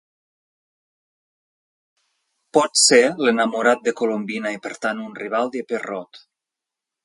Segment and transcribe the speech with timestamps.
[2.59, 6.25] Pot ser l'enamorat de Colombina, i per tant, un rival de Pierrot.